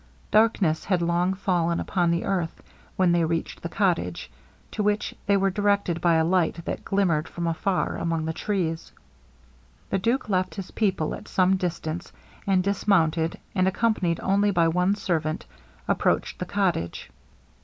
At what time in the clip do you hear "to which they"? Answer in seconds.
4.71-5.37